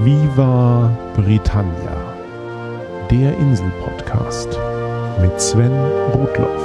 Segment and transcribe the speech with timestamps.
[0.00, 2.16] Viva Britannia,
[3.10, 4.46] der Insel-Podcast
[5.20, 5.72] mit Sven
[6.12, 6.62] Rudloff.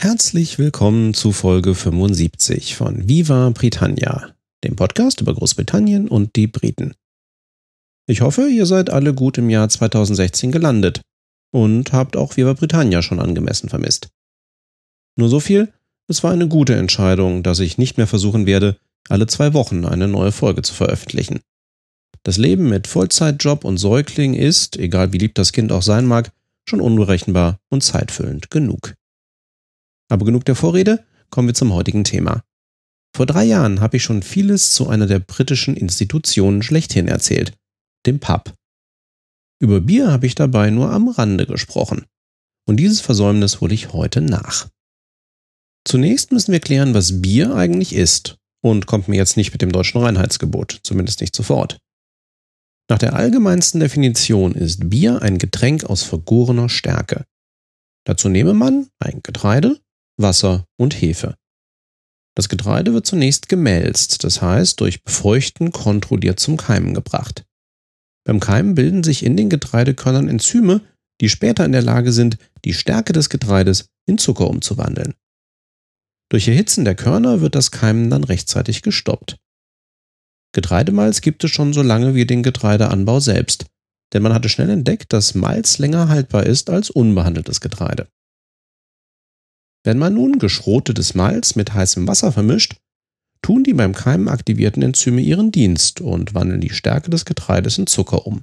[0.00, 4.34] Herzlich willkommen zu Folge 75 von Viva Britannia,
[4.64, 6.94] dem Podcast über Großbritannien und die Briten.
[8.08, 11.00] Ich hoffe, ihr seid alle gut im Jahr 2016 gelandet
[11.56, 14.10] und habt auch Viva Britannia schon angemessen vermisst.
[15.16, 15.72] Nur so viel,
[16.06, 18.76] es war eine gute Entscheidung, dass ich nicht mehr versuchen werde,
[19.08, 21.40] alle zwei Wochen eine neue Folge zu veröffentlichen.
[22.24, 26.30] Das Leben mit Vollzeitjob und Säugling ist, egal wie lieb das Kind auch sein mag,
[26.68, 28.92] schon unberechenbar und zeitfüllend genug.
[30.10, 32.42] Aber genug der Vorrede, kommen wir zum heutigen Thema.
[33.16, 37.54] Vor drei Jahren habe ich schon vieles zu einer der britischen Institutionen schlechthin erzählt,
[38.04, 38.52] dem Pub.
[39.58, 42.04] Über Bier habe ich dabei nur am Rande gesprochen.
[42.68, 44.68] Und dieses Versäumnis hole ich heute nach.
[45.86, 49.70] Zunächst müssen wir klären, was Bier eigentlich ist und kommt mir jetzt nicht mit dem
[49.70, 51.78] deutschen Reinheitsgebot, zumindest nicht sofort.
[52.90, 57.24] Nach der allgemeinsten Definition ist Bier ein Getränk aus vergorener Stärke.
[58.04, 59.80] Dazu nehme man ein Getreide,
[60.16, 61.36] Wasser und Hefe.
[62.36, 67.44] Das Getreide wird zunächst gemälzt, das heißt durch Befeuchten kontrolliert zum Keimen gebracht.
[68.26, 70.80] Beim Keimen bilden sich in den Getreidekörnern Enzyme,
[71.20, 75.14] die später in der Lage sind, die Stärke des Getreides in Zucker umzuwandeln.
[76.28, 79.36] Durch Erhitzen der Körner wird das Keimen dann rechtzeitig gestoppt.
[80.52, 83.66] Getreidemalz gibt es schon so lange wie den Getreideanbau selbst,
[84.12, 88.08] denn man hatte schnell entdeckt, dass Malz länger haltbar ist als unbehandeltes Getreide.
[89.84, 92.76] Wenn man nun geschrotetes Malz mit heißem Wasser vermischt,
[93.42, 97.86] tun die beim Keimen aktivierten Enzyme ihren Dienst und wandeln die Stärke des Getreides in
[97.86, 98.42] Zucker um.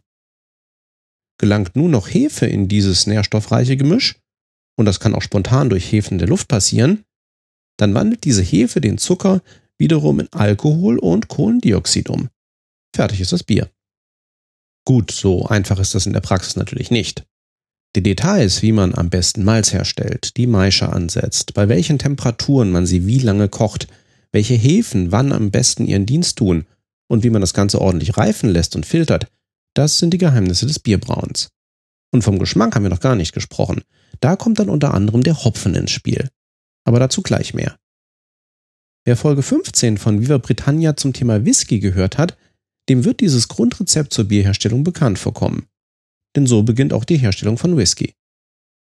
[1.40, 4.20] Gelangt nun noch Hefe in dieses nährstoffreiche Gemisch,
[4.78, 7.04] und das kann auch spontan durch Hefen der Luft passieren,
[7.78, 9.42] dann wandelt diese Hefe den Zucker
[9.78, 12.30] wiederum in Alkohol und Kohlendioxid um.
[12.96, 13.70] Fertig ist das Bier.
[14.86, 17.26] Gut, so einfach ist das in der Praxis natürlich nicht.
[17.96, 22.86] Die Details, wie man am besten Malz herstellt, die Maische ansetzt, bei welchen Temperaturen man
[22.86, 23.88] sie wie lange kocht,
[24.34, 26.66] welche Hefen wann am besten ihren Dienst tun
[27.08, 29.28] und wie man das Ganze ordentlich reifen lässt und filtert,
[29.74, 31.50] das sind die Geheimnisse des Bierbrauens.
[32.12, 33.84] Und vom Geschmack haben wir noch gar nicht gesprochen.
[34.20, 36.30] Da kommt dann unter anderem der Hopfen ins Spiel.
[36.84, 37.78] Aber dazu gleich mehr.
[39.06, 42.38] Wer Folge 15 von Viva Britannia zum Thema Whisky gehört hat,
[42.90, 45.68] dem wird dieses Grundrezept zur Bierherstellung bekannt vorkommen
[46.36, 48.14] denn so beginnt auch die Herstellung von Whisky.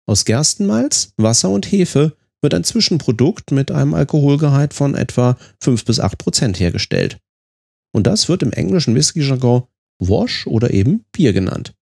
[0.07, 6.01] Aus Gerstenmalz, Wasser und Hefe wird ein Zwischenprodukt mit einem Alkoholgehalt von etwa 5 bis
[6.01, 7.19] 8 Prozent hergestellt.
[7.95, 9.65] Und das wird im englischen Whisky-Jargon
[10.01, 11.75] Wash oder eben Bier genannt.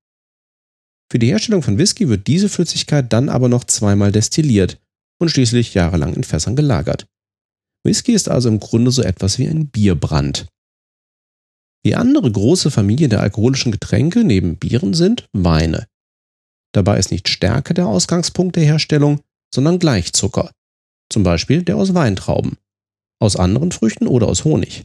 [1.11, 4.81] Für die Herstellung von Whisky wird diese Flüssigkeit dann aber noch zweimal destilliert
[5.19, 7.07] und schließlich jahrelang in Fässern gelagert.
[7.85, 10.47] Whisky ist also im Grunde so etwas wie ein Bierbrand.
[11.85, 15.87] Die andere große Familie der alkoholischen Getränke neben Bieren sind Weine.
[16.73, 19.21] Dabei ist nicht Stärke der Ausgangspunkt der Herstellung,
[19.55, 20.53] sondern Gleichzucker,
[21.11, 22.57] zum Beispiel der aus Weintrauben,
[23.21, 24.85] aus anderen Früchten oder aus Honig.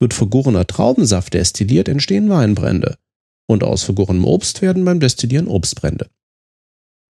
[0.00, 2.96] Wird vergorener Traubensaft destilliert, entstehen Weinbrände,
[3.48, 6.08] und aus vergorenem Obst werden beim Destillieren Obstbrände.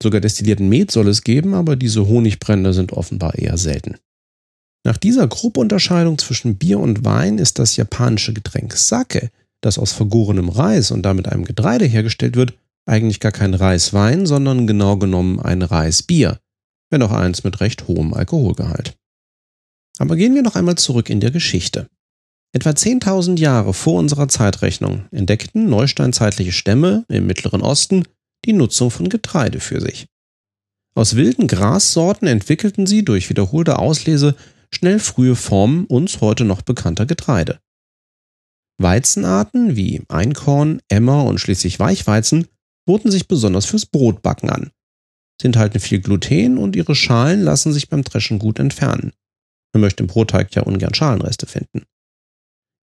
[0.03, 3.97] Sogar destillierten Met soll es geben, aber diese Honigbrände sind offenbar eher selten.
[4.85, 10.49] Nach dieser Gruppunterscheidung zwischen Bier und Wein ist das japanische Getränk Sake, das aus vergorenem
[10.49, 12.55] Reis und damit einem Getreide hergestellt wird,
[12.89, 16.41] eigentlich gar kein Reiswein, sondern genau genommen ein Reisbier,
[16.91, 18.97] wenn auch eins mit recht hohem Alkoholgehalt.
[19.99, 21.89] Aber gehen wir noch einmal zurück in der Geschichte.
[22.53, 28.05] Etwa 10.000 Jahre vor unserer Zeitrechnung entdeckten neusteinzeitliche Stämme im Mittleren Osten
[28.45, 30.07] die Nutzung von Getreide für sich.
[30.95, 34.35] Aus wilden Grassorten entwickelten sie durch wiederholte Auslese
[34.73, 37.61] schnell frühe Formen uns heute noch bekannter Getreide.
[38.81, 42.47] Weizenarten wie Einkorn, Emmer und schließlich Weichweizen
[42.89, 44.71] boten sich besonders fürs Brotbacken an.
[45.39, 49.13] Sie enthalten viel Gluten und ihre Schalen lassen sich beim Dreschen gut entfernen.
[49.75, 51.83] Man möchte im Brotteig ja ungern Schalenreste finden.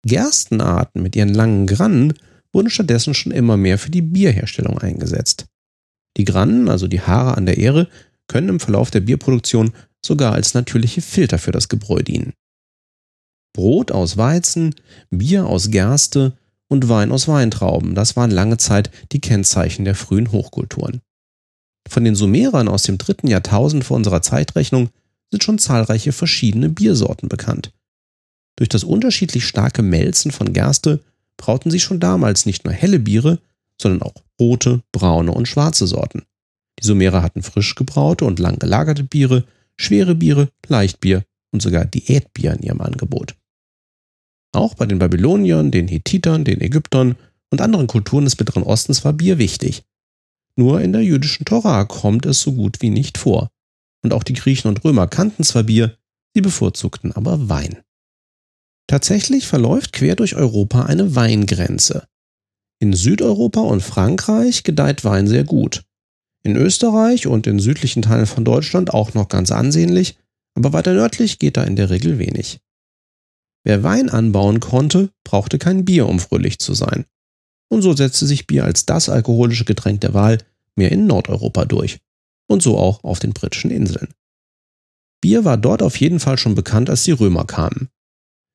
[0.06, 2.14] Gerstenarten mit ihren langen Grannen
[2.54, 5.48] wurden stattdessen schon immer mehr für die Bierherstellung eingesetzt.
[6.18, 7.90] Die Grannen, also die Haare an der Ähre,
[8.28, 9.74] können im Verlauf der Bierproduktion
[10.06, 12.34] sogar als natürliche Filter für das Gebräu dienen.
[13.56, 14.76] Brot aus Weizen,
[15.10, 20.32] Bier aus Gerste und Wein aus Weintrauben, das waren lange Zeit die Kennzeichen der frühen
[20.32, 21.02] Hochkulturen.
[21.88, 24.90] Von den Sumerern aus dem dritten Jahrtausend vor unserer Zeitrechnung
[25.32, 27.72] sind schon zahlreiche verschiedene Biersorten bekannt.
[28.58, 31.04] Durch das unterschiedlich starke Melzen von Gerste
[31.38, 33.40] brauten sie schon damals nicht nur helle Biere,
[33.80, 36.24] sondern auch rote, braune und schwarze Sorten.
[36.80, 39.46] Die Sumerer hatten frisch gebraute und lang gelagerte Biere,
[39.78, 43.36] schwere Biere, Leichtbier und sogar Diätbier in ihrem Angebot.
[44.56, 47.16] Auch bei den Babyloniern, den Hethitern, den Ägyptern
[47.52, 49.84] und anderen Kulturen des Mittleren Ostens war Bier wichtig.
[50.56, 53.50] Nur in der jüdischen Tora kommt es so gut wie nicht vor.
[54.02, 55.98] Und auch die Griechen und Römer kannten zwar Bier,
[56.34, 57.82] sie bevorzugten aber Wein.
[58.88, 62.08] Tatsächlich verläuft quer durch Europa eine Weingrenze.
[62.80, 65.84] In Südeuropa und Frankreich gedeiht Wein sehr gut.
[66.44, 70.18] In Österreich und in südlichen Teilen von Deutschland auch noch ganz ansehnlich,
[70.54, 72.62] aber weiter nördlich geht da in der Regel wenig.
[73.66, 77.06] Wer Wein anbauen konnte, brauchte kein Bier, um fröhlich zu sein.
[77.68, 80.38] Und so setzte sich Bier als das alkoholische Getränk der Wahl
[80.76, 81.98] mehr in Nordeuropa durch.
[82.48, 84.10] Und so auch auf den britischen Inseln.
[85.20, 87.90] Bier war dort auf jeden Fall schon bekannt, als die Römer kamen.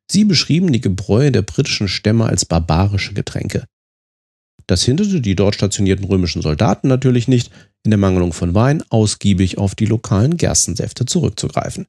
[0.09, 3.67] Sie beschrieben die Gebräue der britischen Stämme als barbarische Getränke.
[4.69, 7.51] Das hinderte die dort stationierten römischen Soldaten natürlich nicht,
[7.83, 11.87] in der Mangelung von Wein ausgiebig auf die lokalen Gerstensäfte zurückzugreifen.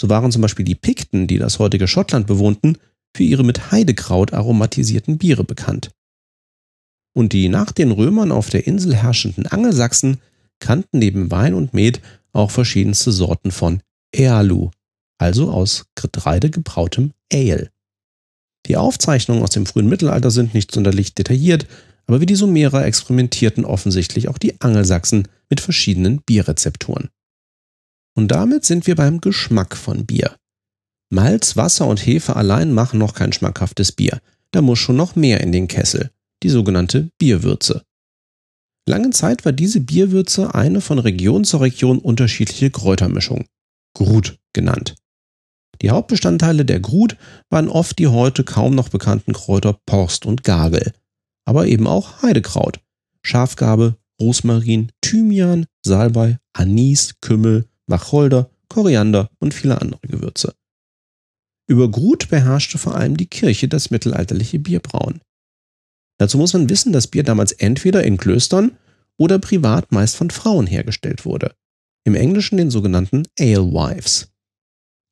[0.00, 2.78] So waren zum Beispiel die Pikten, die das heutige Schottland bewohnten,
[3.16, 5.90] für ihre mit Heidekraut aromatisierten Biere bekannt.
[7.14, 10.20] Und die nach den Römern auf der Insel herrschenden Angelsachsen
[10.58, 12.00] kannten neben Wein und Met
[12.32, 13.80] auch verschiedenste Sorten von
[14.14, 14.70] Ealu,
[15.18, 17.70] also aus Getreide gebrautem Ale.
[18.66, 21.66] Die Aufzeichnungen aus dem frühen Mittelalter sind nicht sonderlich detailliert,
[22.06, 27.08] aber wie die Sumerer experimentierten offensichtlich auch die Angelsachsen mit verschiedenen Bierrezepturen.
[28.16, 30.36] Und damit sind wir beim Geschmack von Bier.
[31.10, 34.20] Malz, Wasser und Hefe allein machen noch kein schmackhaftes Bier.
[34.50, 36.10] Da muss schon noch mehr in den Kessel,
[36.42, 37.84] die sogenannte Bierwürze.
[38.88, 43.46] Lange Zeit war diese Bierwürze eine von Region zu Region unterschiedliche Kräutermischung,
[43.94, 44.94] Grut genannt.
[45.82, 47.16] Die Hauptbestandteile der Grut
[47.50, 50.92] waren oft die heute kaum noch bekannten Kräuter Porst und Gagel,
[51.44, 52.80] aber eben auch Heidekraut,
[53.22, 60.54] Schafgarbe, Rosmarin, Thymian, Salbei, Anis, Kümmel, Wacholder, Koriander und viele andere Gewürze.
[61.68, 65.20] Über Grut beherrschte vor allem die Kirche das mittelalterliche Bierbrauen.
[66.18, 68.76] Dazu muss man wissen, dass Bier damals entweder in Klöstern
[69.18, 71.54] oder privat meist von Frauen hergestellt wurde.
[72.04, 74.32] Im Englischen den sogenannten Alewives.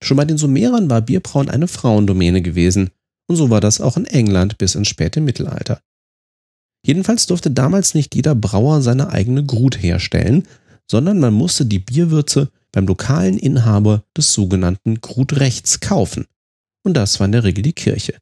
[0.03, 2.91] Schon bei den Sumerern war Bierbrauen eine Frauendomäne gewesen,
[3.27, 5.81] und so war das auch in England bis ins späte Mittelalter.
[6.87, 10.47] Jedenfalls durfte damals nicht jeder Brauer seine eigene Grut herstellen,
[10.91, 16.26] sondern man musste die Bierwürze beim lokalen Inhaber des sogenannten Gutrechts kaufen.
[16.82, 18.19] Und das war in der Regel die Kirche.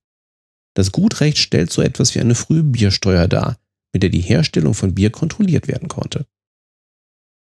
[0.75, 3.59] Das Gutrecht stellt so etwas wie eine frühe Biersteuer dar,
[3.95, 6.27] mit der die Herstellung von Bier kontrolliert werden konnte.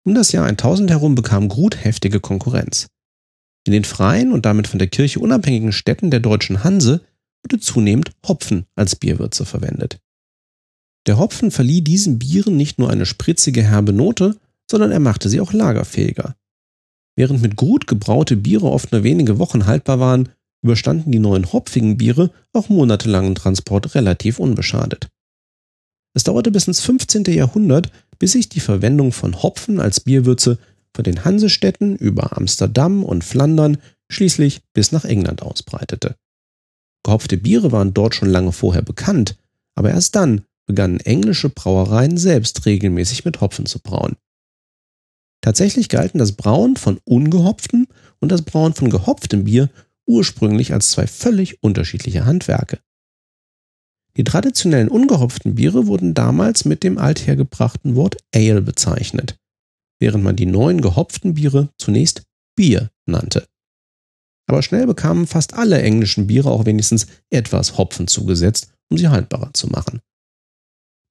[0.05, 2.89] Um das Jahr 1000 herum bekam Gut heftige Konkurrenz.
[3.67, 7.05] In den freien und damit von der Kirche unabhängigen Städten der deutschen Hanse
[7.45, 10.01] wurde zunehmend Hopfen als Bierwürze verwendet.
[11.07, 14.39] Der Hopfen verlieh diesen Bieren nicht nur eine spritzige herbe Note,
[14.69, 16.35] sondern er machte sie auch lagerfähiger.
[17.17, 20.29] Während mit gut gebraute Biere oft nur wenige Wochen haltbar waren,
[20.63, 25.09] überstanden die neuen hopfigen Biere auch monatelangen Transport relativ unbeschadet.
[26.15, 27.25] Es dauerte bis ins 15.
[27.25, 30.59] Jahrhundert, bis sich die Verwendung von Hopfen als Bierwürze
[30.95, 33.79] von den Hansestädten über Amsterdam und Flandern
[34.09, 36.17] schließlich bis nach England ausbreitete.
[37.03, 39.37] Gehopfte Biere waren dort schon lange vorher bekannt,
[39.75, 44.17] aber erst dann begannen englische Brauereien selbst regelmäßig mit Hopfen zu brauen.
[45.47, 47.87] Tatsächlich galten das Brauen von ungehopftem
[48.19, 49.71] und das Brauen von gehopftem Bier
[50.05, 52.81] ursprünglich als zwei völlig unterschiedliche Handwerke.
[54.17, 59.37] Die traditionellen ungehopften Biere wurden damals mit dem althergebrachten Wort Ale bezeichnet,
[60.01, 62.25] während man die neuen gehopften Biere zunächst
[62.57, 63.47] Bier nannte.
[64.49, 69.55] Aber schnell bekamen fast alle englischen Biere auch wenigstens etwas Hopfen zugesetzt, um sie haltbarer
[69.55, 70.01] zu machen.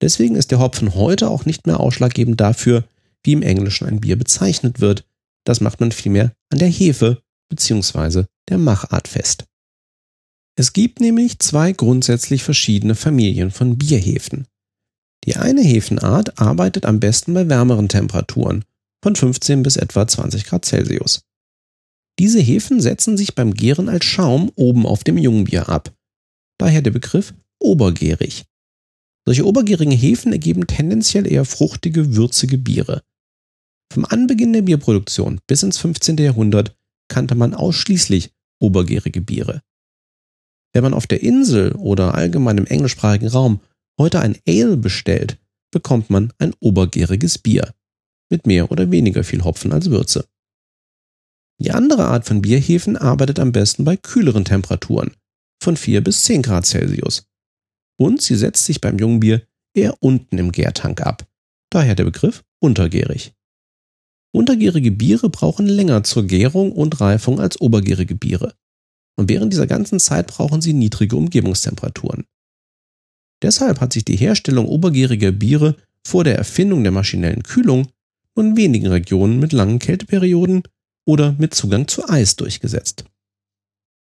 [0.02, 2.84] Deswegen ist der Hopfen heute auch nicht mehr ausschlaggebend dafür,
[3.26, 5.06] wie im Englischen ein Bier bezeichnet wird.
[5.46, 8.26] Das macht man vielmehr an der Hefe bzw.
[8.50, 9.46] der Machart fest.
[10.58, 14.48] Es gibt nämlich zwei grundsätzlich verschiedene Familien von Bierhefen.
[15.26, 18.64] Die eine Hefenart arbeitet am besten bei wärmeren Temperaturen
[19.04, 21.22] von 15 bis etwa 20 Grad Celsius.
[22.18, 25.94] Diese Hefen setzen sich beim Gären als Schaum oben auf dem Jungbier ab.
[26.58, 28.46] Daher der Begriff obergärig.
[29.26, 33.02] Solche obergärigen Hefen ergeben tendenziell eher fruchtige, würzige Biere.
[33.92, 36.18] Vom Anbeginn der Bierproduktion bis ins 15.
[36.18, 36.76] Jahrhundert
[37.08, 39.62] kannte man ausschließlich obergärige Biere.
[40.74, 43.62] Wenn man auf der Insel oder allgemein im englischsprachigen Raum
[44.00, 45.38] heute ein Ale bestellt,
[45.72, 47.74] bekommt man ein obergäriges Bier
[48.30, 50.28] mit mehr oder weniger viel Hopfen als Würze.
[51.62, 55.16] Die andere Art von Bierhefen arbeitet am besten bei kühleren Temperaturen
[55.64, 57.26] von 4 bis 10 Grad Celsius.
[57.98, 61.26] Und sie setzt sich beim Jungbier eher unten im Gärtank ab.
[61.72, 63.34] Daher der Begriff untergärig.
[64.36, 68.54] Untergärige Biere brauchen länger zur Gärung und Reifung als obergärige Biere.
[69.16, 72.26] Und während dieser ganzen Zeit brauchen sie niedrige Umgebungstemperaturen.
[73.42, 77.88] Deshalb hat sich die Herstellung obergäriger Biere vor der Erfindung der maschinellen Kühlung
[78.36, 80.64] nur in wenigen Regionen mit langen Kälteperioden
[81.08, 83.06] oder mit Zugang zu Eis durchgesetzt.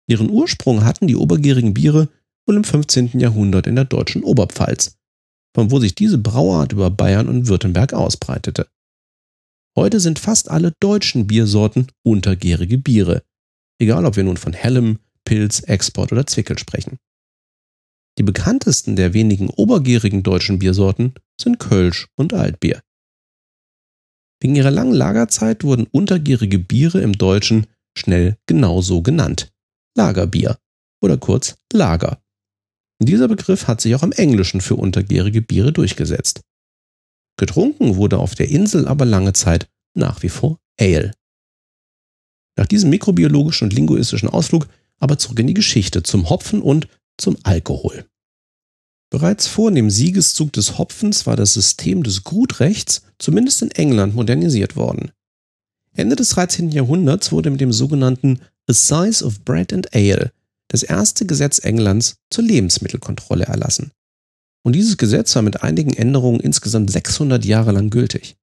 [0.10, 2.10] Ihren Ursprung hatten die obergärigen Biere
[2.46, 3.18] wohl im 15.
[3.20, 4.98] Jahrhundert in der deutschen Oberpfalz,
[5.56, 8.68] von wo sich diese Brauart über Bayern und Württemberg ausbreitete.
[9.78, 13.22] Heute sind fast alle deutschen Biersorten untergärige Biere,
[13.80, 16.98] egal ob wir nun von hellem, Pilz, Export oder Zwickel sprechen.
[18.18, 22.82] Die bekanntesten der wenigen obergärigen deutschen Biersorten sind Kölsch und Altbier.
[24.42, 29.52] Wegen ihrer langen Lagerzeit wurden untergärige Biere im Deutschen schnell genauso genannt.
[29.96, 30.58] Lagerbier
[31.04, 32.20] oder kurz Lager.
[33.00, 36.42] Dieser Begriff hat sich auch im Englischen für untergärige Biere durchgesetzt.
[37.38, 41.12] Getrunken wurde auf der Insel aber lange Zeit nach wie vor Ale.
[42.58, 44.68] Nach diesem mikrobiologischen und linguistischen Ausflug
[45.00, 48.06] aber zurück in die Geschichte zum Hopfen und zum Alkohol.
[49.12, 54.76] Bereits vor dem Siegeszug des Hopfens war das System des Gutrechts zumindest in England modernisiert
[54.76, 55.12] worden.
[55.94, 56.72] Ende des 13.
[56.72, 60.32] Jahrhunderts wurde mit dem sogenannten Assize of Bread and Ale
[60.68, 63.92] das erste Gesetz Englands zur Lebensmittelkontrolle erlassen
[64.68, 68.36] und dieses Gesetz war mit einigen Änderungen insgesamt 600 Jahre lang gültig.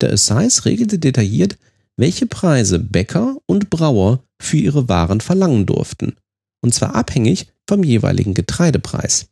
[0.00, 1.58] Der Assize regelte detailliert,
[1.96, 6.16] welche Preise Bäcker und Brauer für ihre Waren verlangen durften,
[6.60, 9.28] und zwar abhängig vom jeweiligen Getreidepreis.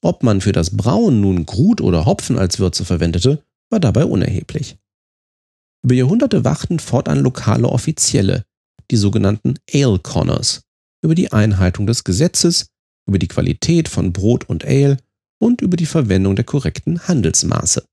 [0.00, 4.78] Ob man für das Brauen nun Grut oder Hopfen als Würze verwendete, war dabei unerheblich.
[5.84, 8.44] Über Jahrhunderte wachten fortan lokale Offizielle,
[8.92, 10.60] die sogenannten Ale Connors,
[11.02, 12.66] über die Einhaltung des Gesetzes,
[13.08, 14.98] über die Qualität von Brot und Ale
[15.42, 17.84] und über die Verwendung der korrekten Handelsmaße.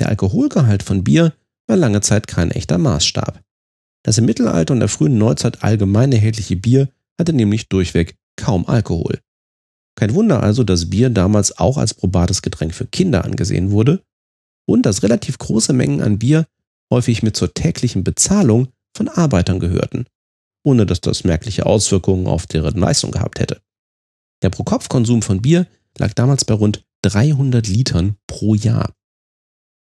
[0.00, 1.32] Der Alkoholgehalt von Bier
[1.68, 3.40] war lange Zeit kein echter Maßstab.
[4.04, 9.20] Das im Mittelalter und der frühen Neuzeit allgemein erhältliche Bier hatte nämlich durchweg kaum Alkohol.
[9.94, 14.02] Kein Wunder also, dass Bier damals auch als probates Getränk für Kinder angesehen wurde
[14.66, 16.46] und dass relativ große Mengen an Bier
[16.92, 20.06] häufig mit zur täglichen Bezahlung von Arbeitern gehörten,
[20.64, 23.60] ohne dass das merkliche Auswirkungen auf deren Leistung gehabt hätte.
[24.42, 25.66] Der Pro-Kopf-Konsum von Bier
[25.98, 28.92] lag damals bei rund 300 Litern pro Jahr.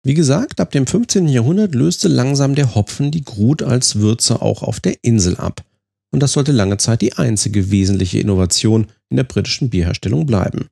[0.06, 1.28] Wie gesagt, ab dem 15.
[1.28, 5.64] Jahrhundert löste langsam der Hopfen die Grut als Würze auch auf der Insel ab.
[6.12, 10.68] Und das sollte lange Zeit die einzige wesentliche Innovation in der britischen Bierherstellung bleiben.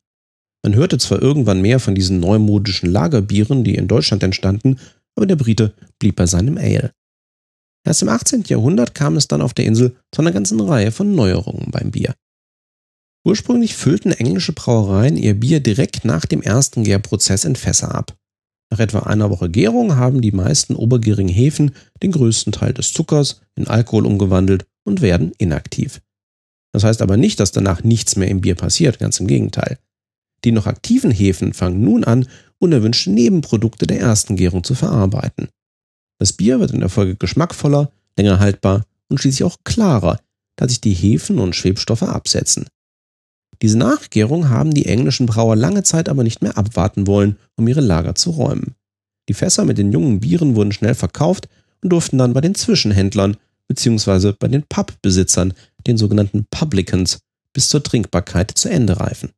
[0.63, 4.79] Man hörte zwar irgendwann mehr von diesen neumodischen Lagerbieren, die in Deutschland entstanden,
[5.17, 6.93] aber der Brite blieb bei seinem Ale.
[7.85, 8.45] Erst im 18.
[8.47, 12.15] Jahrhundert kam es dann auf der Insel zu einer ganzen Reihe von Neuerungen beim Bier.
[13.25, 18.17] Ursprünglich füllten englische Brauereien ihr Bier direkt nach dem ersten Gärprozess in Fässer ab.
[18.71, 23.43] Nach etwa einer Woche Gärung haben die meisten obergärigen Hefen den größten Teil des Zuckers
[23.55, 26.01] in Alkohol umgewandelt und werden inaktiv.
[26.73, 29.79] Das heißt aber nicht, dass danach nichts mehr im Bier passiert, ganz im Gegenteil.
[30.45, 32.27] Die noch aktiven Hefen fangen nun an,
[32.59, 35.49] unerwünschte Nebenprodukte der ersten Gärung zu verarbeiten.
[36.19, 40.19] Das Bier wird in der Folge geschmackvoller, länger haltbar und schließlich auch klarer,
[40.57, 42.67] da sich die Hefen und Schwebstoffe absetzen.
[43.63, 47.81] Diese Nachgärung haben die englischen Brauer lange Zeit aber nicht mehr abwarten wollen, um ihre
[47.81, 48.75] Lager zu räumen.
[49.29, 51.49] Die Fässer mit den jungen Bieren wurden schnell verkauft
[51.81, 53.37] und durften dann bei den Zwischenhändlern
[53.69, 54.33] bzw.
[54.37, 55.55] bei den Pubbesitzern,
[55.87, 57.21] den sogenannten Publicans,
[57.53, 59.31] bis zur Trinkbarkeit zu Ende reifen.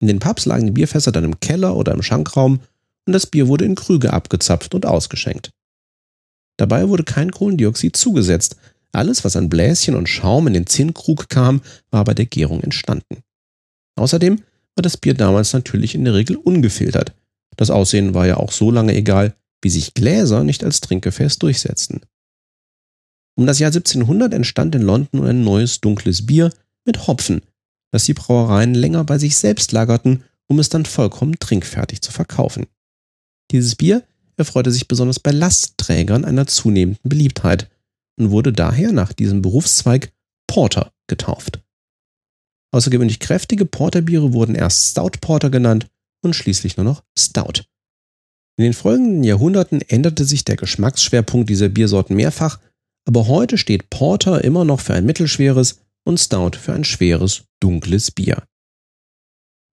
[0.00, 2.60] In den Pubs lagen die Bierfässer dann im Keller oder im Schankraum
[3.06, 5.50] und das Bier wurde in Krüge abgezapft und ausgeschenkt.
[6.56, 8.56] Dabei wurde kein Kohlendioxid zugesetzt.
[8.92, 11.60] Alles, was an Bläschen und Schaum in den Zinnkrug kam,
[11.90, 13.22] war bei der Gärung entstanden.
[13.96, 14.42] Außerdem
[14.76, 17.14] war das Bier damals natürlich in der Regel ungefiltert.
[17.56, 22.00] Das Aussehen war ja auch so lange egal, wie sich Gläser nicht als Trinkgefäß durchsetzten.
[23.36, 26.52] Um das Jahr 1700 entstand in London ein neues dunkles Bier
[26.84, 27.42] mit Hopfen,
[27.90, 32.66] das die Brauereien länger bei sich selbst lagerten, um es dann vollkommen trinkfertig zu verkaufen.
[33.50, 34.04] Dieses Bier
[34.36, 37.70] erfreute sich besonders bei Lastträgern einer zunehmenden Beliebtheit
[38.18, 40.12] und wurde daher nach diesem Berufszweig
[40.46, 41.63] Porter getauft.
[42.74, 45.86] Außergewöhnlich kräftige Porterbiere wurden erst Stout Porter genannt
[46.24, 47.62] und schließlich nur noch Stout.
[48.56, 52.58] In den folgenden Jahrhunderten änderte sich der Geschmacksschwerpunkt dieser Biersorten mehrfach,
[53.06, 58.10] aber heute steht Porter immer noch für ein mittelschweres und Stout für ein schweres, dunkles
[58.10, 58.42] Bier.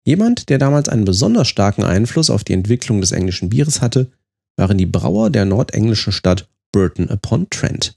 [0.04, 4.12] Jemand, der damals einen besonders starken Einfluss auf die Entwicklung des englischen Bieres hatte,
[4.56, 7.96] waren die Brauer der nordenglischen Stadt Burton upon Trent.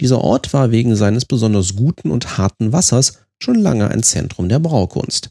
[0.00, 4.58] Dieser Ort war wegen seines besonders guten und harten Wassers schon lange ein Zentrum der
[4.58, 5.30] Braukunst.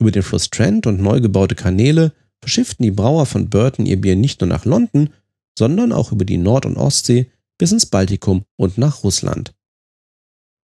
[0.00, 4.16] Über den Fluss Trent und neu gebaute Kanäle verschifften die Brauer von Burton ihr Bier
[4.16, 5.10] nicht nur nach London,
[5.58, 9.54] sondern auch über die Nord- und Ostsee bis ins Baltikum und nach Russland.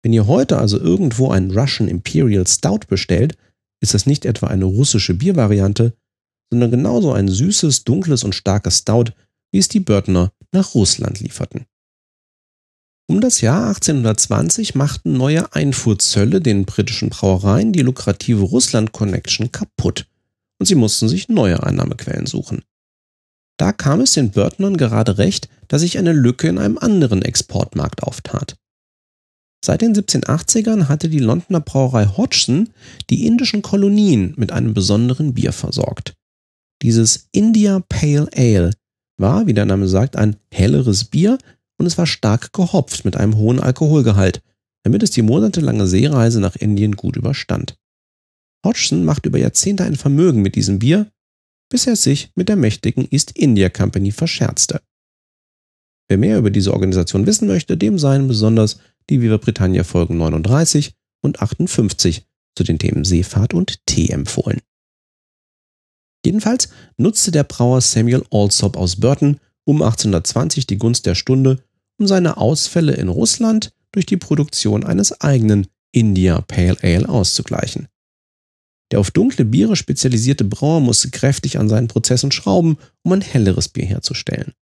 [0.04, 3.38] Wenn ihr heute also irgendwo einen Russian Imperial Stout bestellt,
[3.82, 5.94] ist das nicht etwa eine russische Biervariante,
[6.52, 9.12] sondern genauso ein süßes, dunkles und starkes Stout,
[9.52, 11.66] wie es die Börtner nach Russland lieferten.
[13.10, 20.08] Um das Jahr 1820 machten neue Einfuhrzölle den britischen Brauereien die lukrative Russland-Connection kaputt
[20.60, 22.64] und sie mussten sich neue Einnahmequellen suchen.
[23.58, 28.04] Da kam es den Börtnern gerade recht, dass sich eine Lücke in einem anderen Exportmarkt
[28.04, 28.56] auftat.
[29.64, 32.70] Seit den 1780ern hatte die Londoner Brauerei Hodgson
[33.10, 36.16] die indischen Kolonien mit einem besonderen Bier versorgt.
[36.82, 38.72] Dieses India Pale Ale
[39.18, 41.38] war, wie der Name sagt, ein helleres Bier
[41.78, 44.42] und es war stark gehopft mit einem hohen Alkoholgehalt,
[44.84, 47.78] damit es die monatelange Seereise nach Indien gut überstand.
[48.66, 51.12] Hodgson machte über Jahrzehnte ein Vermögen mit diesem Bier,
[51.70, 54.82] bis er sich mit der mächtigen East India Company verscherzte.
[56.10, 60.94] Wer mehr über diese Organisation wissen möchte, dem seien besonders die Viva Britannia Folgen 39
[61.22, 62.26] und 58
[62.56, 64.62] zu den Themen Seefahrt und Tee empfohlen.
[66.26, 71.64] Jedenfalls nutzte der Brauer Samuel Alsop aus Burton um 1820 die Gunst der Stunde,
[71.98, 77.88] um seine Ausfälle in Russland durch die Produktion eines eigenen India Pale Ale auszugleichen.
[78.92, 83.70] Der auf dunkle Biere spezialisierte Brauer musste kräftig an seinen Prozessen schrauben, um ein helleres
[83.70, 84.54] Bier herzustellen.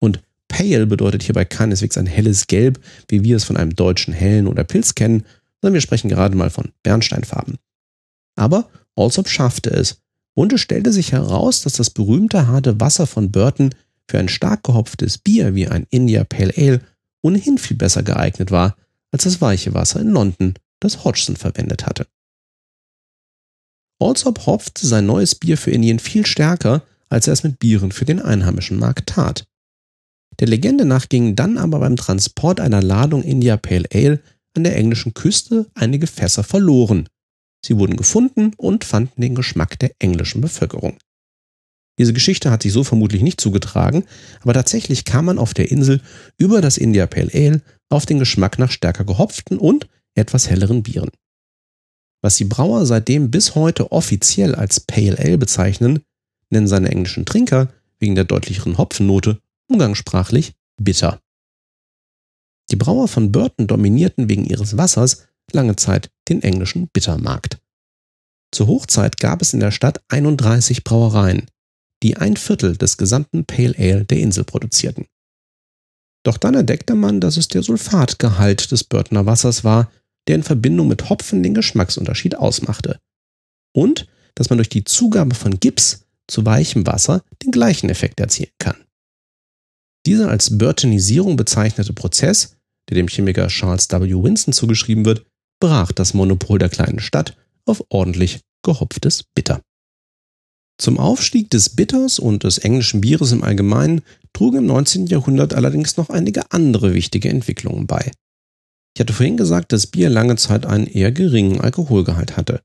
[0.00, 4.46] Und Pale bedeutet hierbei keineswegs ein helles Gelb, wie wir es von einem deutschen Hellen
[4.46, 5.24] oder Pilz kennen,
[5.60, 7.58] sondern wir sprechen gerade mal von Bernsteinfarben.
[8.36, 10.02] Aber Alsop schaffte es,
[10.34, 13.74] und es stellte sich heraus, dass das berühmte harte Wasser von Burton
[14.08, 16.80] für ein stark gehopftes Bier wie ein India Pale Ale
[17.22, 18.76] ohnehin viel besser geeignet war
[19.10, 22.06] als das weiche Wasser in London, das Hodgson verwendet hatte.
[24.00, 28.04] Alsop hopfte sein neues Bier für Indien viel stärker, als er es mit Bieren für
[28.04, 29.46] den einheimischen Markt tat.
[30.38, 34.22] Der Legende nach gingen dann aber beim Transport einer Ladung India Pale Ale
[34.54, 37.08] an der englischen Küste einige Fässer verloren.
[37.64, 40.96] Sie wurden gefunden und fanden den Geschmack der englischen Bevölkerung.
[41.98, 44.04] Diese Geschichte hat sich so vermutlich nicht zugetragen,
[44.42, 46.00] aber tatsächlich kam man auf der Insel
[46.38, 51.10] über das India Pale Ale auf den Geschmack nach stärker gehopften und etwas helleren Bieren.
[52.22, 56.00] Was die Brauer seitdem bis heute offiziell als Pale Ale bezeichnen,
[56.50, 61.20] nennen seine englischen Trinker wegen der deutlicheren Hopfennote umgangssprachlich bitter.
[62.70, 67.58] Die Brauer von Burton dominierten wegen ihres Wassers lange Zeit den englischen Bittermarkt.
[68.52, 71.46] Zur Hochzeit gab es in der Stadt 31 Brauereien,
[72.02, 75.06] die ein Viertel des gesamten Pale Ale der Insel produzierten.
[76.24, 79.90] Doch dann entdeckte man, dass es der Sulfatgehalt des Burtoner Wassers war,
[80.26, 82.98] der in Verbindung mit Hopfen den Geschmacksunterschied ausmachte.
[83.74, 88.52] Und dass man durch die Zugabe von Gips zu weichem Wasser den gleichen Effekt erzielen
[88.58, 88.76] kann.
[90.06, 92.56] Dieser als Burtonisierung bezeichnete Prozess,
[92.88, 94.22] der dem Chemiker Charles W.
[94.22, 95.26] Winston zugeschrieben wird,
[95.60, 99.60] brach das Monopol der kleinen Stadt auf ordentlich gehopftes Bitter.
[100.80, 105.06] Zum Aufstieg des Bitters und des englischen Bieres im Allgemeinen trugen im 19.
[105.06, 108.12] Jahrhundert allerdings noch einige andere wichtige Entwicklungen bei.
[108.94, 112.62] Ich hatte vorhin gesagt, dass Bier lange Zeit einen eher geringen Alkoholgehalt hatte.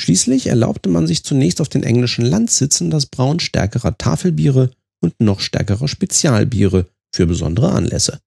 [0.00, 4.70] Schließlich erlaubte man sich zunächst auf den englischen Landsitzen das Brauen stärkerer Tafelbiere
[5.02, 8.20] und noch stärkerer Spezialbiere für besondere Anlässe.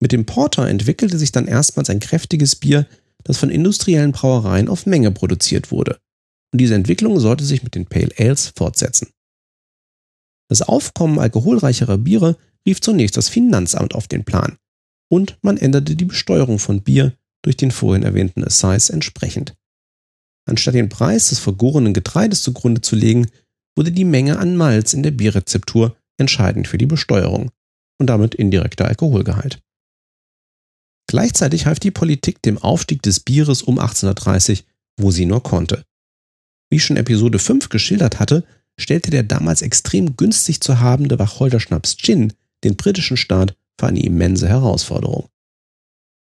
[0.00, 2.86] Mit dem Porter entwickelte sich dann erstmals ein kräftiges Bier,
[3.24, 5.98] das von industriellen Brauereien auf Menge produziert wurde
[6.54, 9.08] und diese Entwicklung sollte sich mit den Pale Ales fortsetzen.
[10.48, 14.56] Das Aufkommen alkoholreicherer Biere rief zunächst das Finanzamt auf den Plan
[15.10, 17.12] und man änderte die Besteuerung von Bier
[17.42, 19.56] durch den vorhin erwähnten Assize entsprechend.
[20.48, 23.26] Anstatt den Preis des vergorenen Getreides zugrunde zu legen,
[23.76, 27.50] wurde die Menge an Malz in der Bierrezeptur entscheidend für die Besteuerung
[27.98, 29.60] und damit indirekter Alkoholgehalt.
[31.08, 34.64] Gleichzeitig half die Politik dem Aufstieg des Bieres um 1830,
[35.00, 35.84] wo sie nur konnte.
[36.74, 38.42] Wie ich schon Episode 5 geschildert hatte,
[38.80, 42.32] stellte der damals extrem günstig zu habende Wacholderschnaps Gin
[42.64, 45.28] den britischen Staat für eine immense Herausforderung.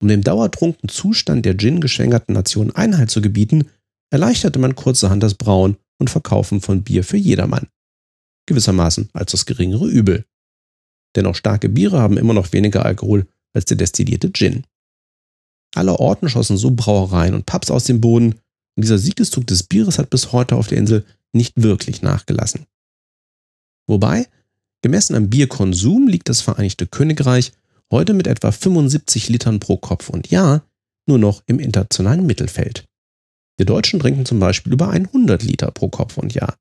[0.00, 3.64] Um dem dauertrunken Zustand der Gin-geschwängerten Nation Einhalt zu gebieten,
[4.10, 7.66] erleichterte man kurzerhand das Brauen und Verkaufen von Bier für jedermann.
[8.46, 10.26] Gewissermaßen als das geringere Übel.
[11.16, 14.62] Denn auch starke Biere haben immer noch weniger Alkohol als der destillierte Gin.
[15.74, 18.36] Aller Orten schossen so Brauereien und Pubs aus dem Boden,
[18.76, 22.66] und dieser Siegeszug des Bieres hat bis heute auf der Insel nicht wirklich nachgelassen.
[23.86, 24.26] Wobei,
[24.82, 27.52] gemessen am Bierkonsum liegt das Vereinigte Königreich
[27.90, 30.66] heute mit etwa 75 Litern pro Kopf und Jahr
[31.06, 32.84] nur noch im internationalen Mittelfeld.
[33.56, 36.56] Wir Deutschen trinken zum Beispiel über 100 Liter pro Kopf und Jahr.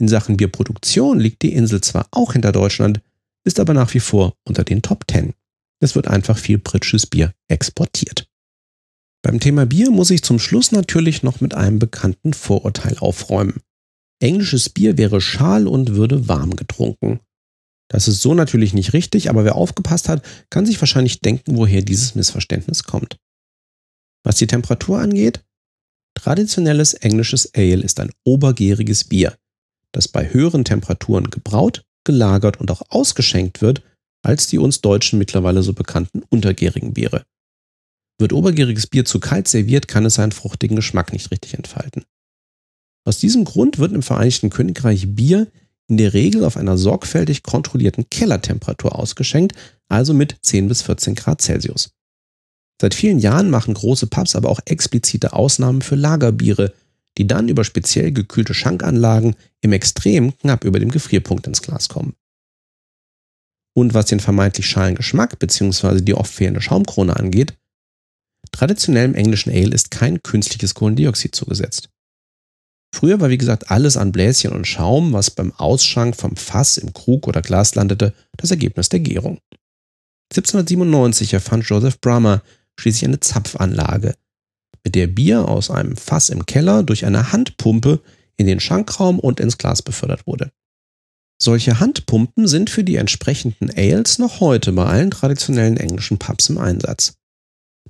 [0.00, 3.00] In Sachen Bierproduktion liegt die Insel zwar auch hinter Deutschland,
[3.44, 5.34] ist aber nach wie vor unter den Top Ten.
[5.80, 8.28] Es wird einfach viel britisches Bier exportiert.
[9.22, 13.60] Beim Thema Bier muss ich zum Schluss natürlich noch mit einem bekannten Vorurteil aufräumen.
[14.20, 17.20] Englisches Bier wäre schal und würde warm getrunken.
[17.88, 21.82] Das ist so natürlich nicht richtig, aber wer aufgepasst hat, kann sich wahrscheinlich denken, woher
[21.82, 23.18] dieses Missverständnis kommt.
[24.24, 25.44] Was die Temperatur angeht,
[26.14, 29.36] traditionelles englisches Ale ist ein obergäriges Bier,
[29.92, 33.82] das bei höheren Temperaturen gebraut, gelagert und auch ausgeschenkt wird,
[34.24, 37.24] als die uns Deutschen mittlerweile so bekannten untergärigen Biere.
[38.18, 42.04] Wird obergäriges Bier zu kalt serviert, kann es seinen fruchtigen Geschmack nicht richtig entfalten.
[43.04, 45.48] Aus diesem Grund wird im Vereinigten Königreich Bier
[45.88, 49.56] in der Regel auf einer sorgfältig kontrollierten Kellertemperatur ausgeschenkt,
[49.88, 51.90] also mit 10 bis 14 Grad Celsius.
[52.80, 56.72] Seit vielen Jahren machen große Pubs aber auch explizite Ausnahmen für Lagerbiere,
[57.18, 62.14] die dann über speziell gekühlte Schankanlagen im Extrem knapp über dem Gefrierpunkt ins Glas kommen.
[63.74, 66.00] Und was den vermeintlich schalen Geschmack bzw.
[66.00, 67.54] die oft fehlende Schaumkrone angeht,
[68.52, 71.88] traditionellem englischen Ale ist kein künstliches Kohlendioxid zugesetzt.
[72.94, 76.92] Früher war wie gesagt alles an Bläschen und Schaum, was beim Ausschank vom Fass im
[76.92, 79.38] Krug oder Glas landete, das Ergebnis der Gärung.
[80.32, 82.42] 1797 erfand Joseph Brummer
[82.78, 84.14] schließlich eine Zapfanlage,
[84.84, 88.00] mit der Bier aus einem Fass im Keller durch eine Handpumpe
[88.36, 90.50] in den Schankraum und ins Glas befördert wurde.
[91.40, 96.58] Solche Handpumpen sind für die entsprechenden Ales noch heute bei allen traditionellen englischen Pubs im
[96.58, 97.14] Einsatz.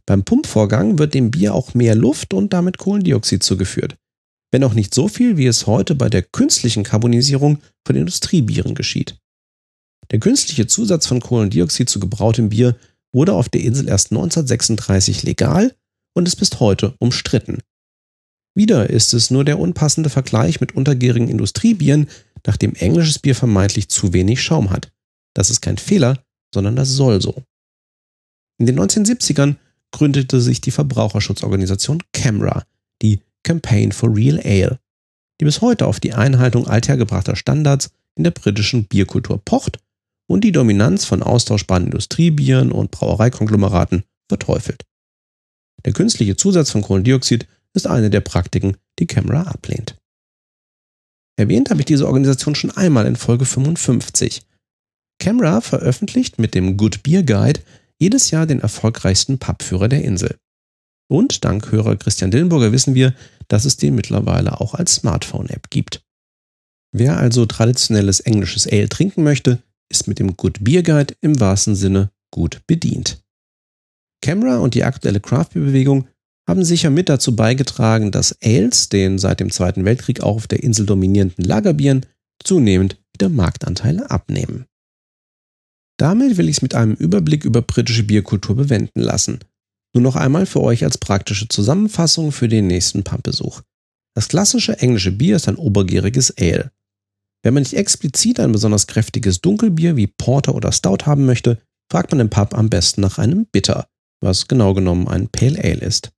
[0.06, 3.96] Beim Pumpvorgang wird dem Bier auch mehr Luft und damit Kohlendioxid zugeführt,
[4.50, 9.16] wenn auch nicht so viel, wie es heute bei der künstlichen Karbonisierung von Industriebieren geschieht.
[10.10, 12.76] Der künstliche Zusatz von Kohlendioxid zu gebrautem Bier
[13.14, 15.74] wurde auf der Insel erst 1936 legal
[16.14, 17.58] und ist bis heute umstritten.
[18.54, 22.08] Wieder ist es nur der unpassende Vergleich mit untergärigen Industriebieren,
[22.46, 24.92] nachdem englisches Bier vermeintlich zu wenig Schaum hat.
[25.34, 27.42] Das ist kein Fehler, sondern das soll so.
[28.58, 29.56] In den 1970ern
[29.92, 32.64] gründete sich die Verbraucherschutzorganisation CAMRA,
[33.02, 34.78] die Campaign for Real Ale,
[35.40, 39.78] die bis heute auf die Einhaltung althergebrachter Standards in der britischen Bierkultur pocht
[40.26, 44.84] und die Dominanz von austauschbaren Industriebieren und Brauereikonglomeraten verteufelt.
[45.84, 49.96] Der künstliche Zusatz von Kohlendioxid ist eine der Praktiken, die Camera ablehnt.
[51.36, 54.42] Erwähnt habe ich diese Organisation schon einmal in Folge 55.
[55.18, 57.60] Camera veröffentlicht mit dem Good Beer Guide
[58.02, 60.36] jedes Jahr den erfolgreichsten Pubführer der Insel.
[61.08, 63.14] Und dank Hörer Christian Dillenburger wissen wir,
[63.46, 66.02] dass es den mittlerweile auch als Smartphone-App gibt.
[66.92, 71.76] Wer also traditionelles englisches Ale trinken möchte, ist mit dem Good Beer Guide im wahrsten
[71.76, 73.22] Sinne gut bedient.
[74.20, 76.08] Camera und die aktuelle Craft-Bewegung
[76.48, 80.62] haben sicher mit dazu beigetragen, dass Ales, den seit dem Zweiten Weltkrieg auch auf der
[80.62, 82.04] Insel dominierenden Lagerbieren,
[82.42, 84.66] zunehmend wieder Marktanteile abnehmen.
[86.02, 89.38] Damit will ich es mit einem Überblick über britische Bierkultur bewenden lassen.
[89.94, 93.60] Nur noch einmal für euch als praktische Zusammenfassung für den nächsten Pumpbesuch.
[94.16, 96.72] Das klassische englische Bier ist ein obergäriges Ale.
[97.44, 102.10] Wenn man nicht explizit ein besonders kräftiges Dunkelbier wie Porter oder Stout haben möchte, fragt
[102.10, 103.86] man im Pub am besten nach einem Bitter
[104.20, 106.10] was genau genommen ein Pale Ale ist.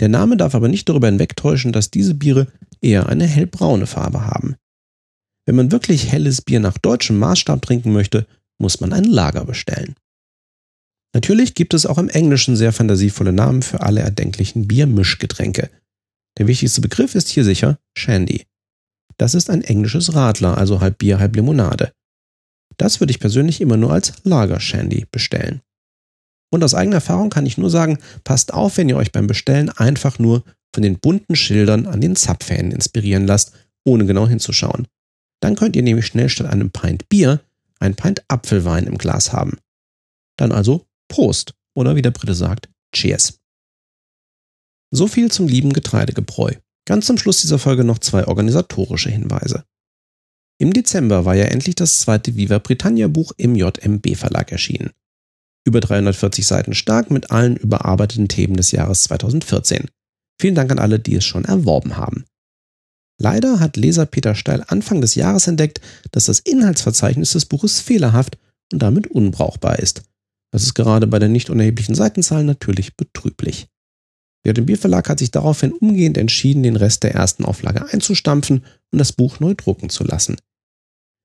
[0.00, 2.48] Der Name darf aber nicht darüber hinwegtäuschen, dass diese Biere
[2.80, 4.56] eher eine hellbraune Farbe haben.
[5.46, 8.26] Wenn man wirklich helles Bier nach deutschem Maßstab trinken möchte,
[8.58, 9.94] muss man ein Lager bestellen.
[11.14, 15.70] Natürlich gibt es auch im Englischen sehr fantasievolle Namen für alle erdenklichen Biermischgetränke.
[16.38, 18.44] Der wichtigste Begriff ist hier sicher Shandy.
[19.18, 21.92] Das ist ein englisches Radler, also halb Bier, halb Limonade.
[22.76, 25.62] Das würde ich persönlich immer nur als Lager Shandy bestellen.
[26.52, 29.70] Und aus eigener Erfahrung kann ich nur sagen, passt auf, wenn ihr euch beim Bestellen
[29.70, 33.52] einfach nur von den bunten Schildern an den Zapfhähnen inspirieren lasst,
[33.86, 34.86] ohne genau hinzuschauen.
[35.40, 37.40] Dann könnt ihr nämlich schnell statt einem Pint Bier
[37.78, 39.58] ein Pint Apfelwein im Glas haben.
[40.38, 43.38] Dann also Prost oder wie der Brite sagt, Cheers.
[44.90, 46.52] So viel zum lieben Getreidegebräu.
[46.86, 49.64] Ganz zum Schluss dieser Folge noch zwei organisatorische Hinweise.
[50.58, 54.92] Im Dezember war ja endlich das zweite Viva Britannia Buch im JMB Verlag erschienen
[55.66, 59.90] über 340 Seiten stark mit allen überarbeiteten Themen des Jahres 2014.
[60.40, 62.24] Vielen Dank an alle, die es schon erworben haben.
[63.18, 65.80] Leider hat Leser Peter Steil Anfang des Jahres entdeckt,
[66.12, 68.38] dass das Inhaltsverzeichnis des Buches fehlerhaft
[68.72, 70.02] und damit unbrauchbar ist.
[70.52, 73.68] Das ist gerade bei der nicht unerheblichen Seitenzahl natürlich betrüblich.
[74.44, 78.98] Der JMB Verlag hat sich daraufhin umgehend entschieden, den Rest der ersten Auflage einzustampfen und
[78.98, 80.36] das Buch neu drucken zu lassen.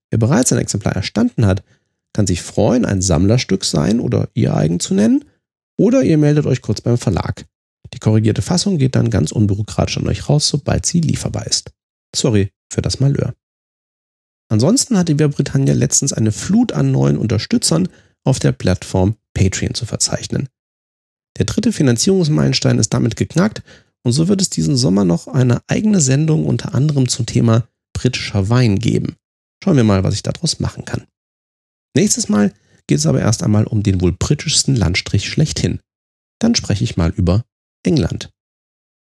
[0.09, 1.63] Wer bereits ein Exemplar erstanden hat,
[2.13, 5.23] kann sich freuen, ein Sammlerstück sein oder ihr eigen zu nennen,
[5.77, 7.45] oder ihr meldet euch kurz beim Verlag.
[7.93, 11.71] Die korrigierte Fassung geht dann ganz unbürokratisch an euch raus, sobald sie lieferbar ist.
[12.15, 13.35] Sorry für das Malheur.
[14.49, 17.87] Ansonsten hatte Britannia letztens eine Flut an neuen Unterstützern
[18.23, 20.49] auf der Plattform Patreon zu verzeichnen.
[21.37, 23.63] Der dritte Finanzierungsmeilenstein ist damit geknackt
[24.03, 28.49] und so wird es diesen Sommer noch eine eigene Sendung unter anderem zum Thema britischer
[28.49, 29.15] Wein geben.
[29.63, 31.05] Schauen wir mal, was ich daraus machen kann.
[31.95, 32.53] Nächstes Mal
[32.87, 35.79] geht es aber erst einmal um den wohl britischsten Landstrich schlechthin.
[36.39, 37.45] Dann spreche ich mal über
[37.83, 38.31] England.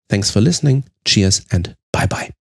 [0.08, 2.37] Thanks for listening, cheers and bye bye.